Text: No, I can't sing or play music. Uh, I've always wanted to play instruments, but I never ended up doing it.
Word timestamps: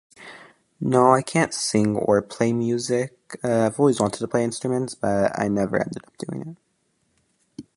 No, 0.79 1.13
I 1.13 1.21
can't 1.21 1.53
sing 1.53 1.95
or 1.95 2.19
play 2.23 2.53
music. 2.53 3.37
Uh, 3.43 3.67
I've 3.67 3.79
always 3.79 3.99
wanted 3.99 4.17
to 4.17 4.27
play 4.27 4.43
instruments, 4.43 4.95
but 4.95 5.39
I 5.39 5.47
never 5.47 5.79
ended 5.79 6.03
up 6.03 6.17
doing 6.17 6.57
it. 7.59 7.65